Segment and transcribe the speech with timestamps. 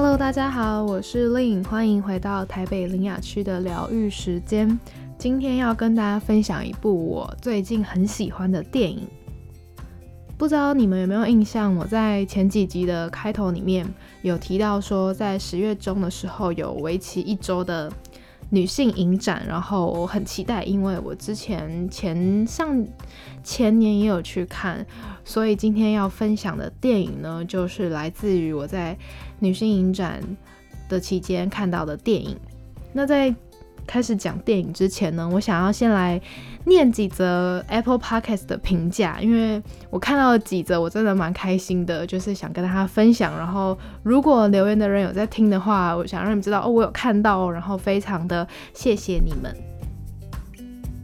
[0.00, 4.78] Hello，大家好，我是 Lin，欢迎回到台北林雅区的疗愈时间。
[5.18, 9.08] 今天要跟大家分享一部我最近很喜欢的电影。
[10.36, 11.74] 不知道你们有没有印象？
[11.74, 13.84] 我在前几集的开头里面
[14.22, 17.92] 有提到说，在十月中的时候有为期一周的
[18.50, 22.86] 女性影展，然后我很期待，因为我之前前上
[23.44, 24.86] 前年也有去看，
[25.24, 28.96] 所以今天要分享的电影呢，就是来自于我在
[29.38, 30.22] 女性影展
[30.88, 32.36] 的期间看到的电影。
[32.92, 33.34] 那在
[33.88, 36.20] 开始讲电影之前呢，我想要先来
[36.66, 43.36] 念几则 Apple Podcast 的评价，因为我看到了几则，我真的蛮开心的，就是想跟大家分享。
[43.38, 49.50] 然后，如果留言的人有在听的话，我想让你们知道哦，我有看到，然后非常的谢谢你们。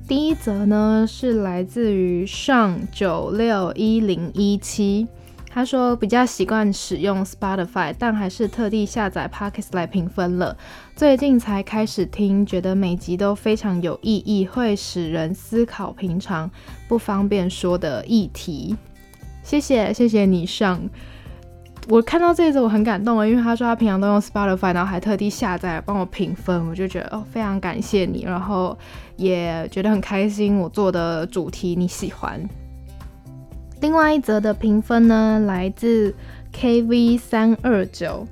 [0.06, 5.08] 第一则呢是来自于上九六一零一七。
[5.54, 10.56] 他说比较习惯使用 Spotify，但还是特地下载 Podcast 来评分了。
[10.96, 16.50] 最近才开始听，觉得每集都非常有意义，会使人思考平常
[16.88, 18.74] 不方便说的议题。
[19.44, 20.80] 谢谢，谢谢你上。
[21.86, 28.76] 我看到这一则我很感动啊，因为他说他平常都用 Spotify，然后还特地下载帮我评分，我就觉得哦非常感谢你，然后
[29.16, 32.44] 也觉得很开心，我做的主题你喜欢。
[33.84, 36.14] 另外一则的评分呢，来自
[36.54, 38.26] KV 三二九，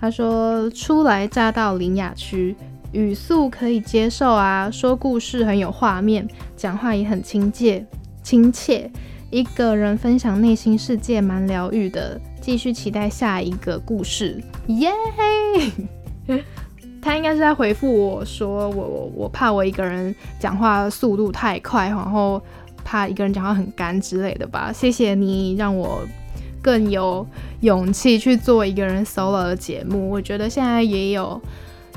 [0.00, 2.56] 他说初来乍到林雅区，
[2.90, 7.84] 语速可以接受啊，说故事很有画面，讲话也很亲切
[8.22, 8.90] 亲切，
[9.28, 14.90] 一个人分享内心世界蛮疗愈的，继续期待下一个故事，耶！
[17.02, 22.40] 他应该是在回复我说，我我我怕我一个人讲话速度太快，然后。
[22.84, 24.72] 怕一个人讲话很干之类的吧？
[24.72, 26.06] 谢谢你让我
[26.62, 27.26] 更有
[27.60, 30.10] 勇气去做一个人 solo 的节目。
[30.10, 31.40] 我觉得现在也有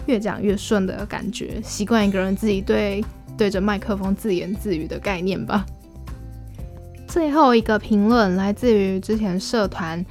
[0.06, 3.04] 越讲越顺的感觉，习惯一个人自己对
[3.38, 5.66] 对着麦克风自言自语的概念吧。
[7.08, 10.06] 最后一个评论来自于之前社团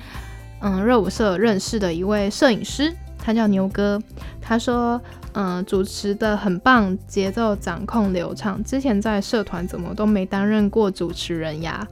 [0.61, 2.95] 嗯热舞社认识的一位摄影师，
[3.27, 4.01] 他叫牛哥，
[4.41, 5.01] 他说。
[5.39, 8.65] 嗯，主持的很棒，节奏掌控流畅。
[8.65, 11.87] 之前在社团怎么都没担任过主持人呀？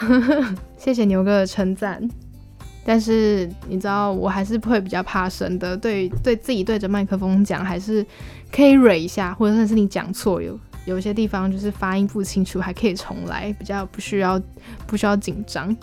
[0.78, 2.00] 谢谢牛哥的称赞。
[2.82, 5.76] 但是你知道，我还是会比较怕生的。
[5.76, 8.02] 对对自己对着麦克风讲，还是
[8.50, 14.40] 可以蕊一下，或者是你讲错，有有些地方就是发音不清楚，还可以重来，比较不需要
[14.86, 15.76] 不需要紧张。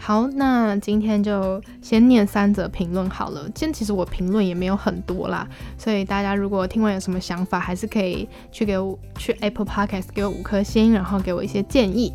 [0.00, 3.42] 好，那今天就先念三则评论好了。
[3.50, 12.14] 今天其实我评论也没有很多啦，所以大家如果听完有什么想法，还是可以去给我去 Apple Podcast 给我五颗星，然后给我一些建议。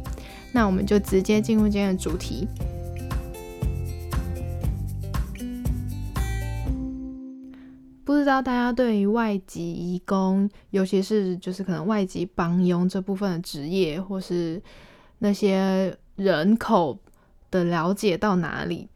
[0.54, 2.48] 那我们就直接进入今天的主题。
[8.04, 14.60] 不知道大家对于外籍移工，尤其是就是可能外籍帮佣这部分的职业，或是
[15.20, 16.98] 那些人口。
[17.54, 18.90] 的了解到哪里？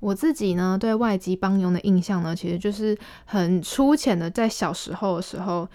[0.00, 5.66] 我自己呢，对外籍帮佣的印象呢，其实就是很粗浅的，在小时候的时候。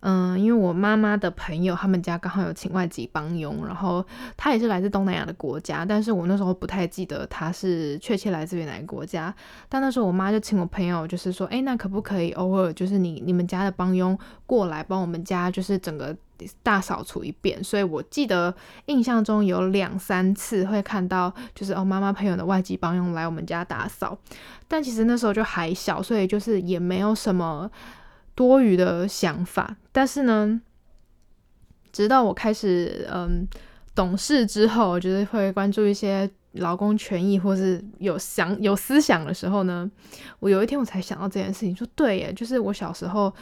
[0.00, 4.06] 嗯，因为我妈妈的朋友，他们家刚好有请外籍帮佣，然后
[4.36, 9.34] 他也是来自东南亚的国家，但是我那时候不太记得他是确切来自于哪个国家。
[9.68, 14.16] 但那时候我妈就请我朋友，就是说，哎，那可不可以偶尔就是你你们家的帮佣
[14.46, 16.16] 过来帮我们家，就是整个
[16.62, 17.62] 大扫除一遍。
[17.62, 18.54] 所以我记得
[18.86, 24.18] 印象中有两三次会看到，就是哦妈妈朋友的外籍帮佣来我们家打扫。
[24.66, 27.70] 但其实那时候就还小，所以就是也没有什么。
[28.34, 30.60] 多余的想法，但是呢，
[31.90, 33.44] 直到我开始嗯
[33.96, 39.90] 懂事之后，就是会关注一些劳工权益，或是有想有思想的时候呢，
[40.38, 43.34] 我有一天我才想到这件事情，说对耶，就是我小时候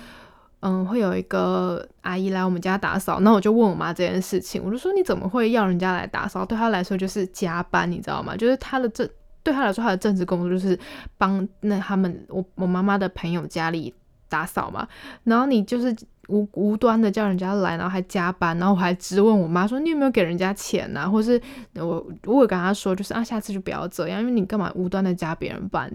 [0.67, 6.45] 嗯会有一个阿姨来我们家打扫，那我就问我妈这件事情，我就说你怎么会要人家来打扫？
[6.45, 8.37] 对她来说就是加班，你知道吗？
[8.37, 9.09] 就是她的正
[9.43, 10.79] 对她来说，她的正职工作就是
[11.17, 13.95] 帮那他们我我妈妈的朋友家里。
[14.29, 14.85] 打扫嘛，
[15.23, 15.95] 然后你就是
[16.27, 21.09] 无无端的叫人家来，然后还加班，然后我还质问我妈说你有没有给人家钱呐？
[21.09, 21.41] 或是
[21.77, 25.89] 我我有跟她说就是啊，下次就不要这样，因为你干嘛无端的加别人班？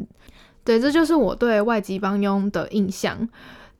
[0.64, 3.28] 对，这就是我对外籍帮佣的印象。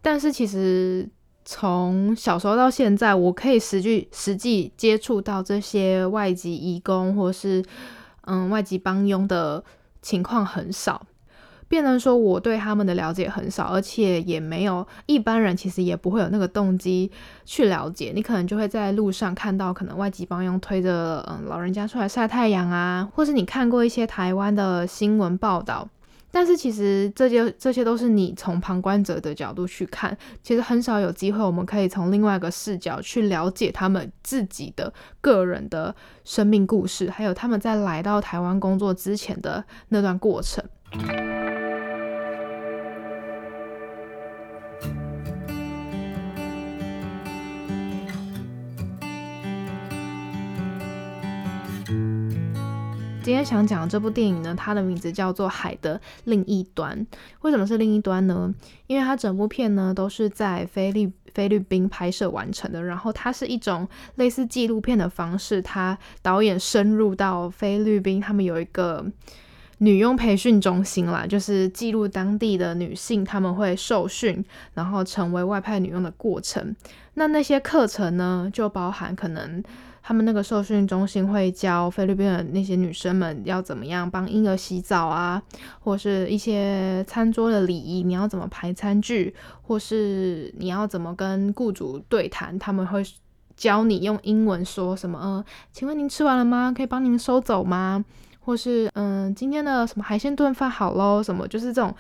[0.02, 1.08] 但是其实
[1.46, 7.64] 从小时候到现在，我可以实际实际接触到这些外籍义工或是
[8.22, 9.64] 嗯外籍帮佣的
[10.02, 11.06] 情况很少。
[11.68, 17.10] 变成说我对他们的了解很少，而且也没有一般人其实也不会有那个动机
[17.46, 18.12] 去了解。
[18.14, 25.88] 你可能就会在路上看到可能外籍帮佣推着嗯老人家出来晒太阳啊，或是你看过一些台湾的新闻报道，
[26.32, 35.94] 但是其实这些这些都是你从旁观者的角度去看，其实很少有机会我们可以从另外一个视角去了解他们自己的个人的
[36.24, 40.64] 生命故事，还有他们在来到台湾工作之前的那段过程。
[53.32, 57.00] 今天想讲的这部电影呢，它的名字叫做《海的另一端》。
[57.44, 58.54] 为什么是另一端呢？
[58.88, 65.62] 因为它整部片呢都是在菲律菲律宾拍摄完成的，然后它是一种类似纪录片的方式。
[65.62, 69.06] 它导演深入到菲律宾，他们有一个
[69.78, 74.44] 女佣培训中心啦，就是记录当地的女性他们会受训，
[74.74, 76.76] 然后成为外派女佣的过程。
[77.14, 79.64] 那那些课程呢，就包含可能。
[80.04, 85.42] 他们那个受训中心会教菲律宾的那些女生们要怎么样帮婴儿洗澡啊，
[85.80, 93.04] 或是一些餐桌的礼仪，你要怎么排餐具，或是你要怎么跟雇主对谈，他们会
[93.56, 95.20] 教你用英文说什么？
[95.20, 96.74] 呃，请问您吃完了吗？
[96.76, 98.04] 可以帮您收走吗？
[98.40, 101.22] 或是嗯，今天的什么海鲜炖饭好喽？
[101.22, 101.94] 什么就是这种。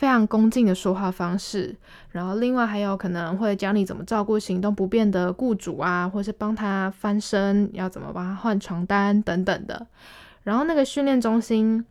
[0.00, 1.76] 非常恭敬的说话方式，
[2.08, 9.86] 然后另外还有可能会教你怎么照顾行动不便的雇主啊，或是帮他翻身，要怎么帮他换床单等等的。
[10.42, 11.84] 然后那个训练中心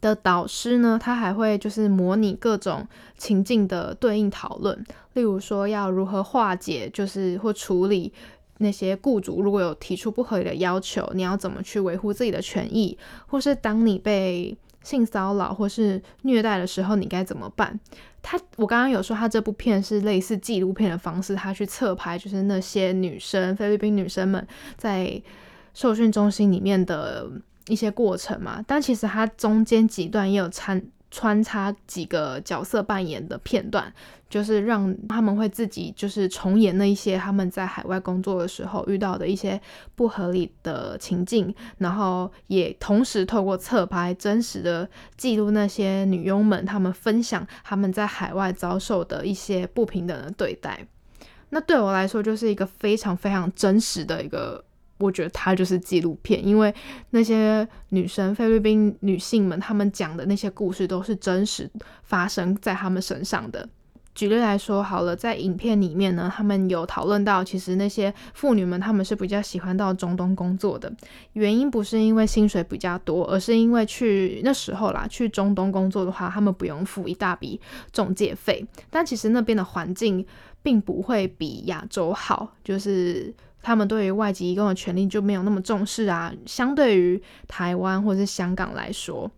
[0.00, 2.88] 的导师呢，他还会就是模拟各种
[3.18, 4.82] 情境的对应讨论，
[5.12, 8.10] 例如说要如何化解，就是或处理
[8.56, 12.96] 那些雇主如果有提出不合理的要求，你要怎么去维护自己的权益，
[13.26, 14.56] 或是当你被。
[14.82, 17.78] 性骚扰或是虐待的时候，你该怎么办？
[18.20, 24.46] 他，我刚刚有说，他这部片是类似纪录片的方式，他去侧拍，就是那些女生，菲律宾女生们
[24.76, 25.20] 在
[25.74, 27.28] 受训中心里面的
[27.66, 28.64] 一些过程嘛。
[28.66, 30.82] 但其实他中间几段也有参。
[31.12, 33.92] 穿插几个角色扮演的片段，
[34.30, 39.60] 就是让他们会自己就是重演那一些他们在海外工作的时候遇到的一些
[39.94, 44.88] 不合理的情境，然后也同时透过侧拍真实的
[45.18, 50.86] 记录那些女佣们他们分享他们在海外遭受的一些不平等的对待。
[51.50, 54.64] 那对我来说就是一个非常非常真实的一个。
[55.02, 56.72] 我觉得它就是纪录片，因为
[57.10, 61.68] 那些女生、菲律宾女性们，她们讲的那些故事都是真实
[62.04, 63.68] 发生在她们身上的。
[64.14, 70.92] 举例来说，好了，在影片里面呢，他们有讨论到，其实那些妇女们，她们是比较喜欢到中东工作的，
[71.32, 77.58] 原因不是因为薪水比较多，而是因为去那时候啦，去中东工作的话，他们不用付一大笔
[77.90, 80.22] 中介费，但其实那边的环境
[80.62, 83.34] 并不会比亚洲好，就是。
[83.62, 86.32] 他们对于外籍移工的权利就没有那么重视啊。
[86.44, 89.30] 相对于台湾或者是香港来说，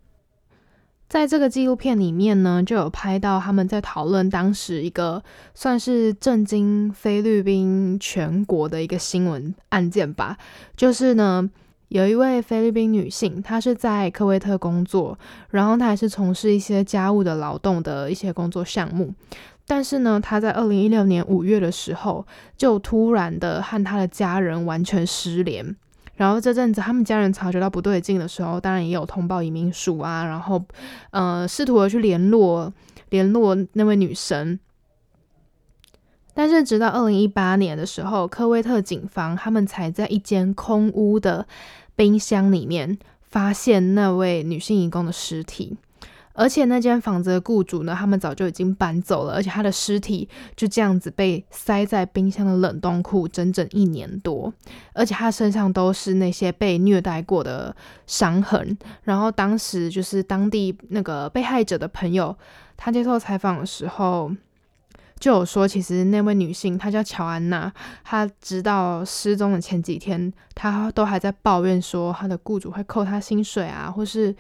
[1.07, 5.23] 在这个纪录片里面呢，就有拍到他们在讨论当时一个
[5.55, 10.37] 算是震惊菲律宾全国的一个新闻案件吧。
[10.75, 11.49] 就是呢，
[11.89, 15.17] 有一位菲律宾女性，她是在科威特工作，
[15.51, 19.15] 然后她还是从事一些家务的劳动的一些工作项目。
[19.67, 22.27] 但是呢，他在二零一六年五月的时候，
[22.57, 25.75] 就突然的和他的家人完全失联。
[26.17, 30.63] 然后这阵子，他们家人察觉到不对劲的时候，当然也有通报移民署啊，然后
[31.11, 32.73] 呃，试图的去联络
[33.09, 34.59] 联络那位女生。
[36.35, 41.47] 但是直到二零一八年的时候，科威特警方他们才在一间空屋的
[41.97, 45.77] 冰箱里面发现那位女性义工的尸体。
[46.35, 54.53] 而且那间房子的雇主呢，他们早就已经搬走了，而且他的尸体就这样子被塞在冰箱的冷冻库整整一年多，
[54.93, 57.75] 而且他身上都是那些被虐待过的
[58.07, 58.77] 伤痕。
[59.05, 62.37] 然后当时就是当地那个被害者的朋友，
[62.77, 64.31] 他接受采访的时候
[65.21, 67.73] 就有说，其实那位女性她叫乔安娜，
[68.03, 74.35] 她直到失踪的前几天，她都还在抱怨说她的雇主会扣她薪水啊，或是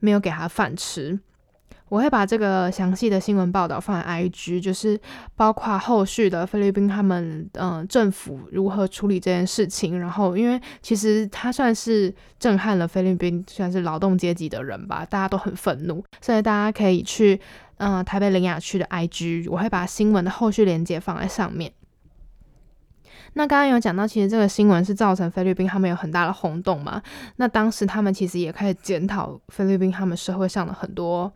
[0.00, 1.20] 没有给她饭吃。
[1.94, 5.00] 我会把这个详细的新闻报道放在 IG，就是
[5.36, 10.00] 包括后续的菲律宾他们嗯政府如何处理这件事情。
[10.00, 17.40] 然后，因为其实他算是震撼了菲律宾算是劳动阶级的人吧，大家都很愤怒，所以大家可以去
[17.76, 21.72] 嗯台北林雅区的 IG，我会把新闻的后续连接放在上面。
[23.34, 27.00] 那刚刚有讲到，其实这个新闻是造成菲律宾他们有很大的轰动嘛？
[27.36, 31.32] 那当时他们其实也开始检讨菲律宾他们社会上的很多。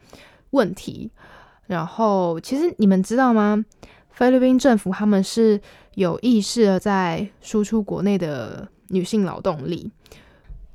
[0.51, 1.11] 问题，
[1.67, 3.65] 然后其实你们知道吗？
[4.11, 5.61] 菲律宾政府他们是
[5.95, 9.91] 有意识的在输出国内的女性劳动力。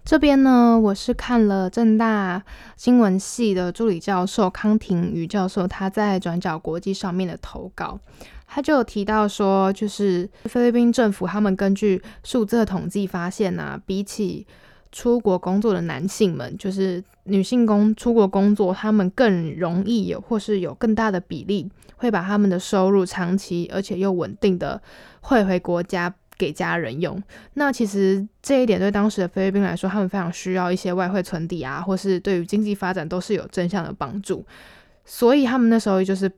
[0.05, 2.43] 这边呢，我是看了正大
[2.75, 7.97] 新闻系的助理教授康廷宇教授他在转角国际上面的投稿，
[8.45, 14.45] 他就有提到说，就是菲律宾政府他们根据数字的统计发现啊，比起
[14.93, 24.81] 出国工作的男性们，就是女性工出国工作，他们更容易有或是有更大的比例会把他们的收入长期而且又稳定的
[25.19, 26.15] 汇回国家。
[26.35, 27.21] 给家人用，
[27.53, 34.43] 那其实这一点对当时的菲律宾来说，他们非常需要一些外汇存底啊，或是对于经济发展都是有正向的帮助。
[35.05, 36.29] 所以他们那时候就是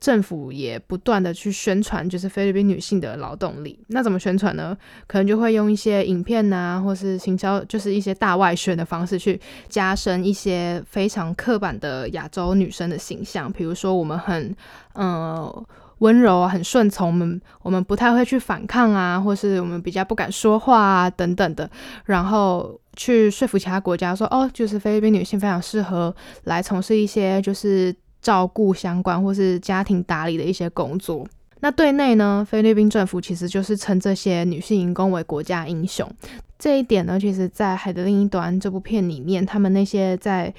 [0.00, 3.78] 政府也不断的去宣传，就是菲律宾女性的劳动力。
[3.88, 4.76] 那怎么宣传呢？
[5.06, 9.38] 可能就会用一些影片呐，或是行销，就是一些大外宣的方式去
[9.68, 13.52] 加深一些非常刻板的亚洲女生的形象。
[13.52, 14.56] 比如说，我们很
[14.94, 15.64] 嗯。
[16.00, 21.70] 温柔啊，很顺从，我们我们不太会去反抗啊，或是我们比较不敢说话啊，等等的，
[22.06, 31.26] 然后去说服其他国家说，哦，就是菲律宾女性非常适合来从事一些就是照顾相关或是家庭打理的一些工作。
[31.60, 36.10] 那对内呢，菲律宾政府其实就是称这些女性员工为国家英雄。
[36.58, 40.52] 这一点呢，其实在海的另一端这部片里面，他们那些在。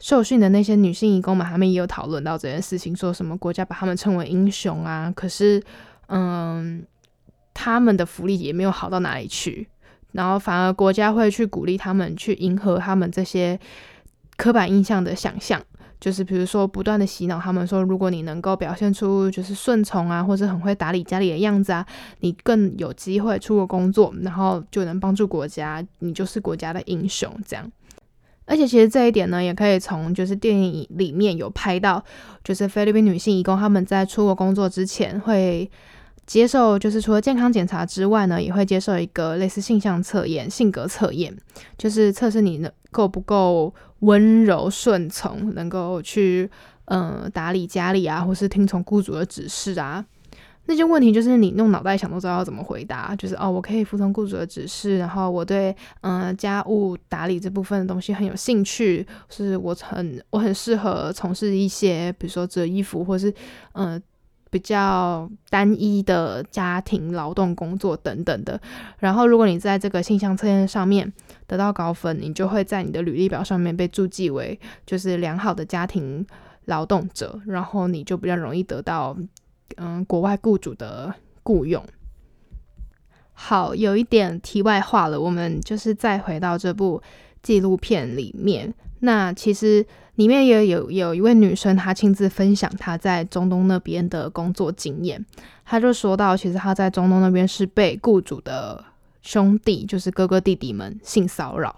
[0.00, 5.10] 受训的那些女性义工们，他们也有讨论到这件事情，说什么国家把他们称为英雄啊？
[5.16, 5.62] 可是，
[6.08, 6.84] 嗯，
[7.54, 9.66] 他们的福利也没有好到哪里去，
[10.12, 13.58] 然后反而国家会去鼓励他们去迎合他们这些
[14.36, 15.62] 刻板印象的想象，
[16.04, 21.86] 就是比如说不断的洗脑他们说，如果你能够表现出就是顺从啊，或者很会打理家里的样子啊，
[22.20, 27.72] 你更有机会出国工作，然后就能帮助国家，你就是国家的英雄这样。
[28.44, 32.04] 而且其实这一点呢，也可以从就是电影里面有拍到，
[32.44, 35.70] 就是菲律宾女性义工他们在出国工作之前会
[36.26, 41.34] 接受，就是除了健康检查之外呢，也会接受一个类似性向测验、性格测验，
[41.76, 46.50] 就是测试你能够不够温柔顺从，能够去
[46.86, 50.04] 嗯打理家里啊，或是听从雇主的指示啊。
[50.66, 63.30] 那些问题就是你用脑袋想都知道要怎么回答，就是哦，我可以服从雇主的指示，然后我对嗯家务打理这部分的东西很有兴趣，是我很我很适合从事一些比如说折衣服或是
[63.74, 64.02] 嗯
[64.54, 68.60] 比较单一的家庭劳动工作等等的。
[69.00, 71.12] 然后如果你在这个性向测验上面
[71.48, 74.56] 得到高分，你就会在你的履历表上面被注记为
[74.86, 76.24] 就是良好的家庭
[76.66, 79.16] 劳动者，然后你就比较容易得到。
[79.76, 81.84] 嗯，国外雇主的雇佣。
[83.32, 87.02] 好，有一点题外话了，我们就是再回到这部
[87.42, 88.72] 纪录片里面。
[89.00, 89.84] 那其实
[90.16, 95.24] 里面也有有一位女生，她亲自分享她在中东那边的工作经验。
[95.64, 98.84] 她就说到，其实她在中东那边是被雇主的
[99.22, 101.74] 兄弟，就是哥哥弟弟们性骚扰，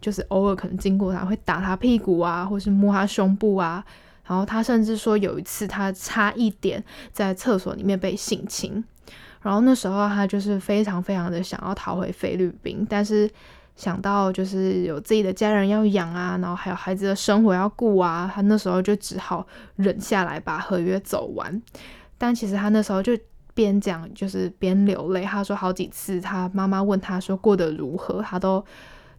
[0.00, 3.84] 就是偶尔可能经过他会打他屁股啊，或是摸他胸部啊。
[4.24, 8.82] 然后她甚至说有一次她差一点在厕所里面被性侵，
[9.42, 13.28] 然后那时候她就是非常非常的想要逃回菲律宾，但是
[13.76, 21.62] 想到就是有自己的家人要养啊，然后还有孩子的生活要顾啊，他那时候就只好忍下来把合约走完。
[22.18, 23.12] 但其实他那时候就
[23.54, 28.64] 边讲就是边流泪，他说好几次他妈妈问他说过得如何，他都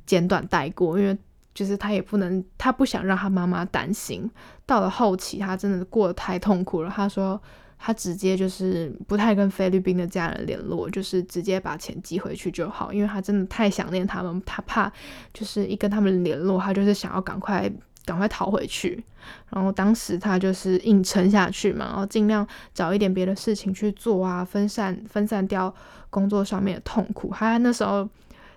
[0.06, 1.18] 简短带过，因为。
[1.56, 4.28] 就是他也不能，他不想让他妈妈担心。
[4.66, 6.90] 到了后期，他真的过得太痛苦了。
[6.90, 7.40] 他说，
[7.86, 14.90] 他直接就是不太跟菲律宾的家人联络，就是直接把钱寄回去就好，因为他真的太想念他们，他怕
[15.34, 17.70] 就是一跟他们联络，他就是想要赶快
[18.06, 19.04] 赶快逃回去。
[19.50, 25.76] 然后当时他就是硬撑下去嘛，然后尽量找一点别的事情去做啊，分散分散掉
[26.10, 27.34] 工作上面的痛苦。
[27.34, 28.08] 他那时候。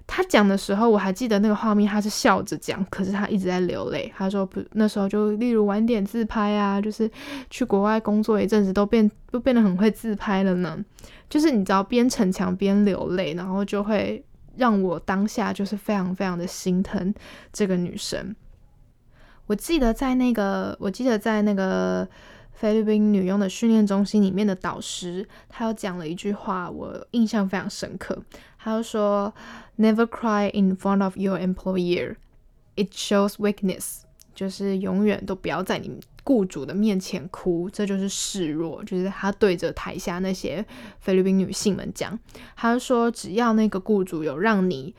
[0.08, 4.10] 他讲的时候，我还记得那个画面，他是笑着讲，可是他一直在流泪。
[4.16, 7.10] 他说不，那时候就例如晚点自拍啊，就是
[7.50, 10.78] 去国外工作一阵子，都变都变得很会自拍了呢。
[11.28, 14.24] 就是你知道，边逞强边流泪，然后就会
[14.56, 17.12] 让我当下就是非常非常的心疼
[17.52, 18.34] 这个女生。
[19.46, 22.08] 我记得在那个，我记得在那个
[22.52, 28.16] 菲律宾女佣的训练中心里面的导师，他又讲了一句话，我印象非常深刻。
[28.56, 29.34] 他就说。
[29.78, 32.16] Never cry in front of your employer.
[32.76, 34.02] It shows weakness.
[34.34, 38.84] 就是永远都不要在你雇主的面前哭，这就是示弱。
[38.84, 40.64] 就是他对着台下那些
[40.98, 42.18] 菲律宾女性们讲，
[42.54, 44.94] 他说只要那个雇主有让你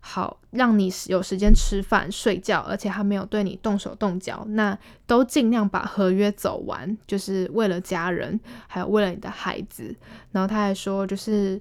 [0.00, 9.94] 好，让你有时间吃饭、睡觉，而且他没有对你动手动脚，那都尽量把合约走完，就是为了家人，还有为了你的孩子。
[10.30, 11.60] 然后他还说，就是。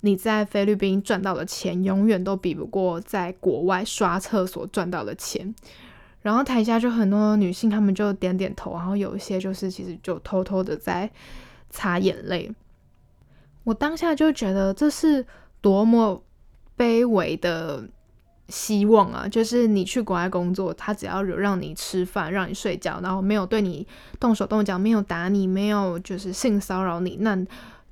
[0.00, 5.54] 你在菲律宾赚到的钱，永远都比不过在国外刷厕所赚到的钱。
[6.22, 11.10] 然后台下就很多女性，她们就点点头，然后有一些就是其实就偷偷的在
[11.70, 12.50] 擦眼泪。
[13.64, 15.24] 我当下就觉得这是
[15.60, 16.22] 多么
[16.76, 17.88] 卑微的
[18.48, 19.28] 希望啊！
[19.28, 23.86] 就是你去国外工作，他只要有让你吃饭、让你睡觉，然后没有对你
[24.18, 27.36] 动手动脚，没有打你，没有就是性骚扰你，那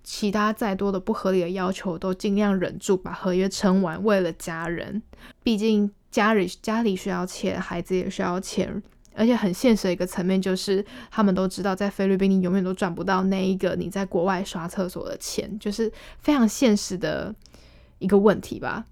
[0.06, 4.00] 其他再多的不合理的要求都尽量忍住，把合约撑完。
[4.04, 5.02] 为了家人，
[5.42, 8.80] 毕竟家里家里需要钱，孩子也需要钱。
[9.16, 17.34] 而且很现实的一个层面就是，他们都知道，在菲律宾你永远都赚不到那一个你在国外刷厕所的钱，就是非常现实的
[17.98, 18.84] 一个问题吧。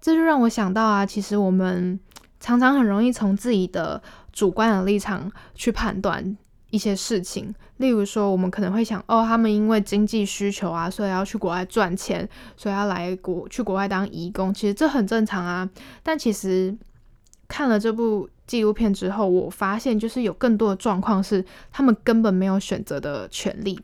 [0.00, 2.00] 这就让我想到啊，其实我们
[2.40, 4.02] 常常很容易从自己的
[4.32, 6.36] 主观的立场去判断
[6.70, 15.68] 一些事情，例如说，我们可能会想，哦，他们因为经济需求啊，所以要去国外赚钱，所以要来国去国外当义工，其实这很正常啊。
[16.02, 16.76] 但其实
[17.46, 18.28] 看了这部。
[18.48, 23.78] 纪录片之后，我发现就是有更多的状况是他们根本没有选择的权利。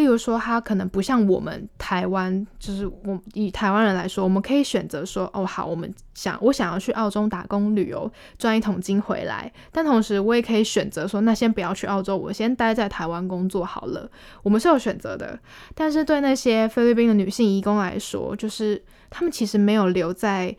[0.00, 9.52] 例如说，他可能不像我们台湾，就是我以台湾人来说，我们可以选择说，哦，好，我们想我想要去澳洲打工旅游，赚一桶金回来。
[9.70, 14.10] 但同时，我也可以选择说，那先不要去澳洲，我先待在台湾工作好了。
[14.42, 15.38] 我们是有选择的。
[15.74, 20.56] 但是对那些菲律宾的女性移工来说，就是他们其实没有留在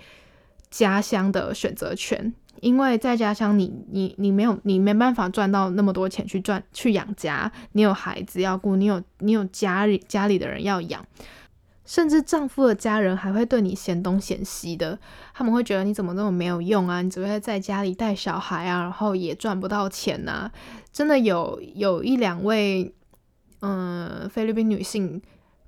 [0.70, 2.32] 家乡的选择权。
[2.60, 11.04] 因为在家乡，你你你没有，你没办法赚到那么多钱去赚去养家，你有孩子要顾，你有你有家里家里的人要养，
[11.86, 15.00] 甚至丈夫的家人还会对你嫌东嫌西的，
[15.34, 20.52] 他们会觉得你怎么那么没有用啊，你只会在家里带小孩啊，然后也赚不到钱呐。
[20.92, 22.94] 真的有有一两位，
[23.62, 25.22] 嗯，菲律宾女性。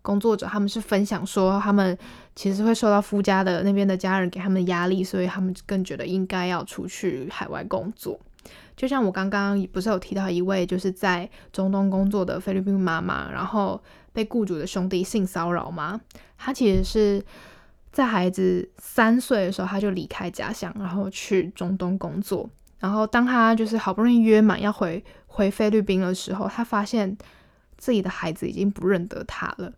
[0.04, 1.98] 工作者他们是分享说，他们
[2.36, 8.20] 其实会受到夫家的那边的家人给他们的压力，所以他们更觉得应该要出去海外工作。
[8.76, 16.00] 就像我刚刚不是有提到一位就是在中东工作的菲律宾妈妈，然后被雇主的兄弟性骚扰吗？
[16.38, 17.26] 她其实是
[17.92, 22.50] 在孩子三岁的时候，他就离开家乡，然后去中东工作。
[22.80, 27.16] 然后当他就是好不容易约满要回回菲律宾的时候，他发现
[27.78, 29.72] 自己的孩子已经不认得他了。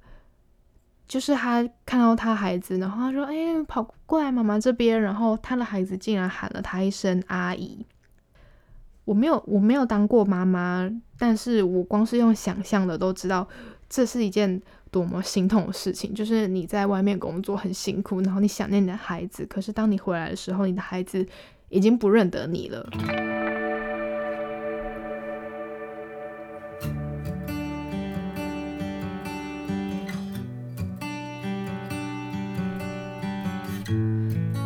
[1.08, 7.86] 就是他看到他孩子，然后他说：“哎，跑过来妈妈这边。”然后他的孩子竟然喊了他一声“阿姨”。
[9.06, 10.90] 我没有，我没有当过妈妈，
[11.20, 13.48] 但是我光是用想象的都知道，
[13.88, 16.12] 这是一件多么心痛的事情。
[16.12, 21.24] 就是你在外面工作很辛苦，然后你想念你的孩子，可是当你回来的时候，你的孩子
[21.70, 23.45] 已经不认得你了。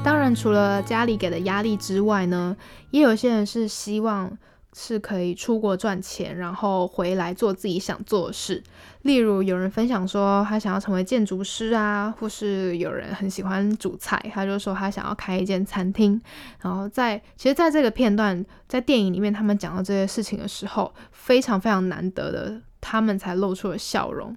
[0.09, 2.57] 当然，除了家里给的压力之外呢，
[2.89, 4.35] 也有些人是希望
[4.73, 8.63] 是可以出国赚钱，然后回来做自己想做的事。
[9.03, 16.19] 例如，有人分享说他想要成为建筑师啊，或是有人很喜欢煮菜，他就说他想要开一间餐厅。
[16.59, 24.35] 然后在其实，在这个片段，在电影里面，他们讲到这些事情的时候，非常非常难得的，他们才露出了笑容。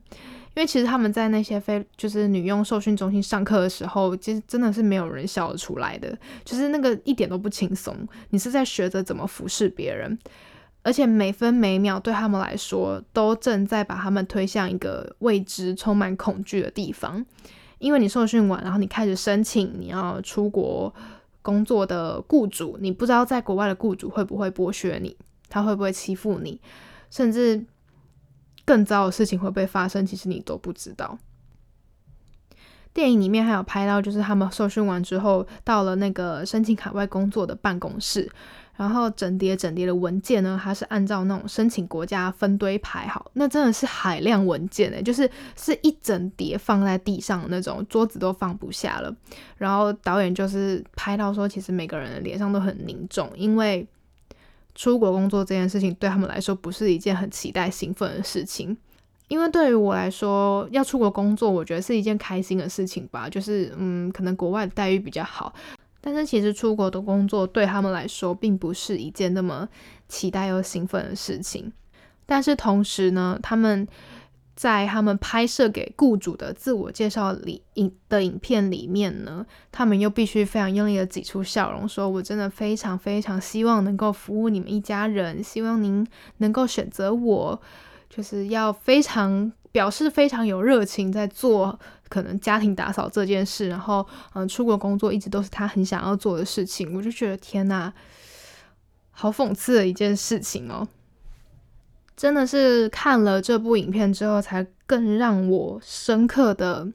[0.55, 7.97] 因为其实他们在那些非就是女佣受训中心上课的时候，其实真的是没有人笑得出来的，就是那个一点都不轻松。
[8.29, 10.19] 你是在学着怎么服侍别人，
[10.83, 17.25] 而且每分每秒对他们来说都正在把他们推向一个未知、充满恐惧的地方。
[17.79, 20.95] 因为你受训完，然后你开始申请你要出国
[21.41, 25.17] 工作的雇主，你不知道在国外的雇主会不会剥削你，
[25.49, 26.61] 他会不会欺负你，
[27.11, 27.65] 甚至。
[28.65, 30.05] 更糟的事情会不会发生？
[30.07, 31.19] 其实你都不知道。
[32.95, 38.31] 电影里面还有拍到，就是他们受训完之后，到了那个申请海外工作的办公室，
[38.77, 49.11] 然后整叠整叠的文件呢，它是按照那种申请国家分堆排好，那真的是海量文件诶，就是是一整叠放在地上那种，桌子都放不下了。
[49.57, 53.89] 然后导演就是拍到说，其实每个人的脸上都很凝重，因为。
[54.75, 58.77] 出国工作这件事情对他们来说不是一件很期待、兴奋的事情，
[59.29, 63.29] 因为对于我来说，要出国工作，我觉得是一件开心的事情吧。
[63.29, 65.53] 就是，嗯，可能国外的待遇比较好，
[66.01, 69.69] 但是其实出国的工作对他们来说，并不是一件那么
[70.09, 71.73] 期待又兴奋的事情。
[72.27, 73.87] 但是同时呢，他们。
[74.55, 87.61] 在他们拍摄给雇主的自我介绍里影的影片里面呢，他们又必须非常用力的挤出笑容，说：“我真的非常非常希望能够服务你们一家人，希望您能够选择我，
[88.11, 96.95] 就是要非常表示非常有热情在做可能家庭打扫这件事，然后嗯，出国工作一直都是他很想要做的事情。
[96.95, 97.91] 我就觉得天哪，
[99.13, 100.87] 好讽刺的一件事情哦！
[102.17, 106.87] 真的是看了这部影片之后，才更让我深刻的、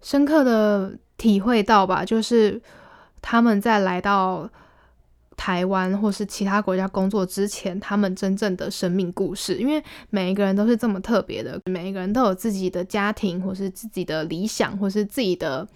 [0.00, 2.60] 深刻的体会到吧，就是
[3.20, 4.50] 他们在来到。
[5.36, 15.66] 台湾或是其他国家工作之前，他们真正的生命故事，因为每一个人都是这么特别的，每一个人都有自己的家庭，或是自己的理想，或是自己的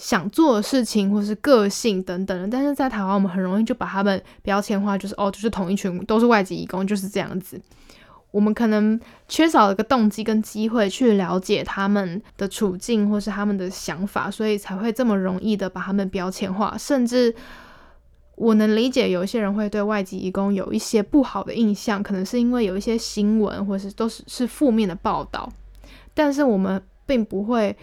[0.00, 2.48] 想做的事情，或是个性等等的。
[2.48, 7.60] 但是在台湾，我们很容易就把他们标签化，就是哦，就是同一群都是外籍义工，就是这样子。
[8.30, 17.34] 我们可能缺少一个动机跟机会去了解他们的处境或是他们的想法，所以才会这么容易的把他们标签化，甚至。
[18.36, 25.52] 我能理解有一些人会对外籍义工有一些不好的印象，可能是因为有一些新闻或是都是是负面的报道，
[26.14, 27.76] 但是我们并不会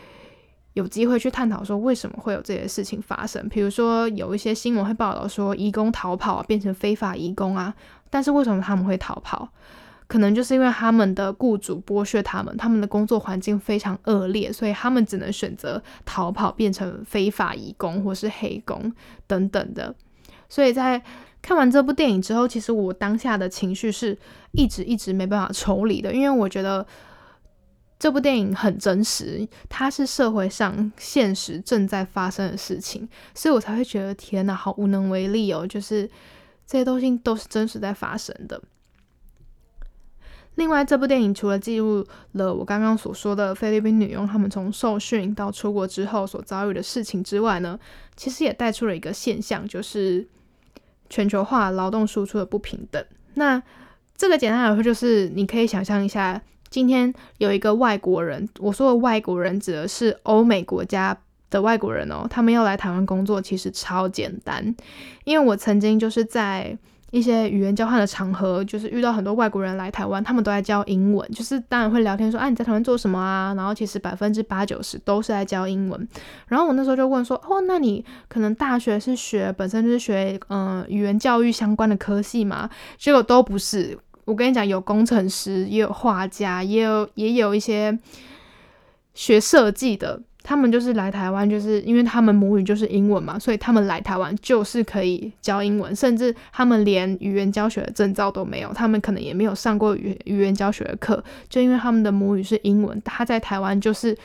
[0.77, 3.49] 有机会去探讨说为什么会有这些事情发生。
[3.49, 7.73] 比如说有一些新闻会报道说义工逃跑变成非法义工啊，
[8.11, 9.49] 但是为什么他们会逃跑？
[10.05, 18.93] 可能就是因为他们的雇主剥削他们，他们的工作环境非常恶劣，所以他们只能选择逃跑变成非法义工或是黑工
[19.25, 19.93] 等等的。
[20.47, 21.01] 所以在
[21.41, 24.17] 看完这部电影之后，其实我当下的情绪是
[24.51, 26.85] 一直一直没办法抽离的，因为我觉得
[27.99, 35.65] 这部电影很真实，它是社会上现实正在发生的事情，所以我才会觉得天哪，好无能为力哦！
[35.65, 36.09] 就是
[36.65, 38.61] 这些东西都是真实在发生的。
[40.55, 47.79] 另外，这部电影除了记录了我刚刚所说的菲律宾女佣她们从受训到出国之后所遭遇的事情之外呢，
[48.15, 50.27] 其实也带出了一个现象，就是。
[51.09, 53.01] 全球化劳动输出的不平等，
[53.35, 53.63] 那
[54.17, 56.41] 这个简单来说就是，你可以想象一下，
[56.77, 61.17] 今天有一个外国人，我说的外国人指的是欧美国家
[61.49, 64.63] 的外国人哦，他们要来台湾工作其实超简单，
[65.23, 66.77] 因为我曾经就是在。
[67.09, 73.53] 一些语言交换的场合，就是遇到很多外国人来台湾，他们都在教英文，就是当然会聊天说，啊你在台湾做什么啊？
[73.55, 76.07] 然后其实百分之八九十都是在教英文。
[76.47, 82.69] 然后我那时候就问说，哦，那你可能大学是学本身就是学嗯语言教育相关的科系吗？
[82.97, 83.97] 结果都不是。
[84.27, 87.97] 我跟你讲，有工程师，也有画家，也有也有一些
[89.13, 90.21] 学设计的。
[90.43, 104.17] 他们就是来台湾，就是因为他们母语就是英文嘛，所以他们来台湾就是可以教英文，甚至他们连语言教学的证照都没有，他们可能也没有上过语语言教学的课，就因为他们的母语是英文，他在台湾就是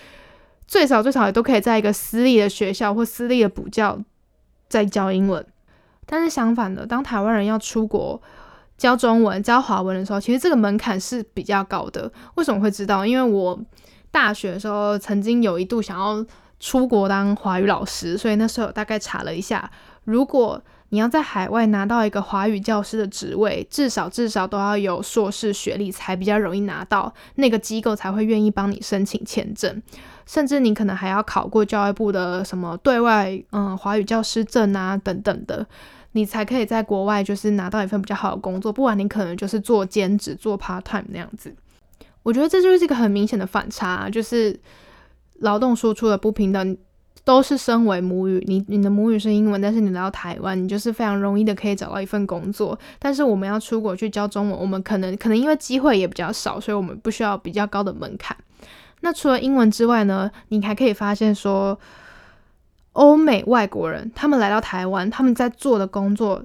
[0.67, 4.01] 最少最少也都可以在一个私立的学校或私立的补教
[4.69, 5.45] 在教英文。
[6.07, 8.21] 但是相反的，当台湾人要出国
[8.83, 12.11] 教中文、教华文的时候，其实这个门槛是比较高的。
[12.35, 13.07] 为什么会知道？
[13.07, 13.59] 因为我。
[14.11, 16.23] 大学的时候，曾经有一度想要
[16.61, 19.71] 出国当华语老师，所以那时候大概查了一下，
[20.05, 29.83] 如果你要在海外拿到一个华语教师的职位，至少至少都要有硕士学历才比较容易拿到，那个机构才会愿意帮你申请签证，
[30.27, 35.67] 甚至你可能还要考过教育部的什么对外嗯华语教师证啊等等的，
[36.13, 41.55] 你才可以在国外就是拿到一份比较好的工作，不然你可能就是做兼职做 part time 那样子。
[42.23, 44.59] 我觉得这就是一个很明显的反差，就是
[45.41, 46.77] 劳动输出的不平等，
[47.25, 52.79] 都是身为母语，你你的母语是英文，但是你来到台湾，你就是非常容易的可以找到一份工作。
[52.99, 58.37] 但是我们要出国去教中文，我们可能可能因为机会也比较少，所以我们不需要比较高的门槛。
[59.01, 61.77] 那除了英文之外呢，你还可以发现说，
[62.93, 66.43] 欧美外国人他们来到台湾，他们在做的工作。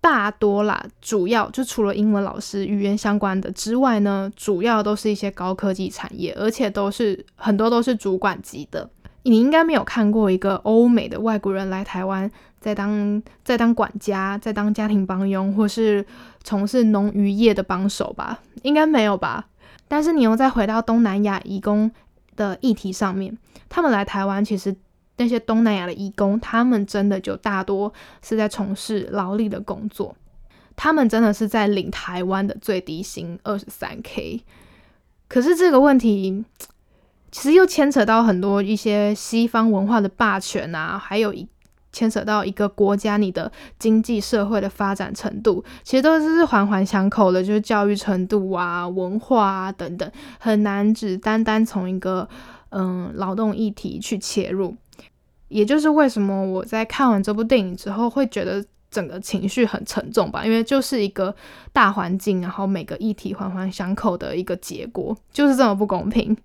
[0.00, 8.88] 大多啦，主要就除了英文老师、语言相关的之外呢，主要都是一些高科技产业，而且都是很多都是主管级的。
[9.24, 12.30] 你应该没有看过一个欧美的外国人来台湾，
[12.60, 16.06] 在当在当管家，在当家庭帮佣，或是
[16.44, 18.38] 从事农渔业的帮手吧？
[18.62, 19.48] 应该没有吧？
[19.88, 21.90] 但是你又再回到东南亚移工
[22.36, 23.36] 的议题上面，
[23.68, 24.76] 他们来台湾其实。
[25.18, 30.16] 那些东南亚的义工，他们真的就大多是在从事劳力的工作，
[30.74, 34.42] 他们真的是在领台湾的最低薪二十三 K。
[35.28, 36.44] 可是这个问题
[37.30, 41.46] 其实又牵扯到很多一些西方文化的霸权啊，还有一
[41.92, 52.28] 牵扯到一个国家你的经济社会的发展程度，其实都是环环相扣的，就是教育程度啊、文化啊等等，很难只单单从一个
[52.70, 54.76] 嗯劳动议题去切入。
[55.48, 61.34] 也就是为什么我在看完这部电影之后，会觉得整个情绪很沉重吧，因为就是一个
[61.72, 66.36] 大环境，然后每个议题环环相扣的一个结果，就是这么不公平。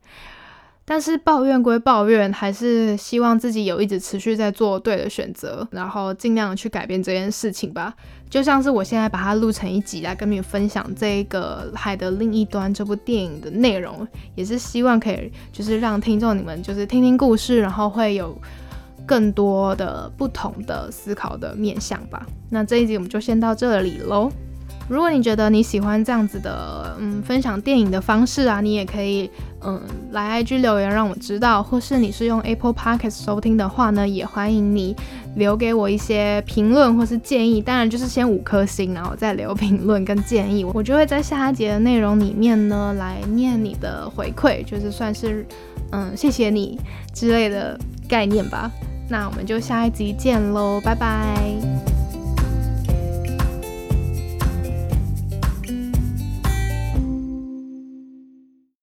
[0.85, 7.93] 但是抱怨归抱怨，还是希望自己有一直持续在做对的选择，然后尽量去改变这件事情吧。
[8.29, 18.37] 就像是我现在把它录成一集来跟你分享这个《海的另一端》这部电影的内容，也是希望可以就是让听众你们就是听听故事，然后会有
[19.05, 22.25] 更多的不同的思考的面向吧。
[22.49, 24.31] 那这一集我们就先到这里喽。
[24.89, 34.93] 如果你觉得你喜欢这样子的，嗯，分享电影的方式啊，你也可以，嗯，来 IG 留言让我知道，或是你是用 Apple Podcast 收听的话呢，也欢迎你
[35.37, 45.45] 留给我一些评论或是建议，当然就是先五颗星，然后再留评论跟建议，我就会在下一节的内容里面呢来念你的回馈，就是算是，
[45.93, 46.77] 嗯，谢谢你
[47.13, 48.69] 之类的概念吧。
[49.09, 52.02] 那我们就下一集见喽，拜拜。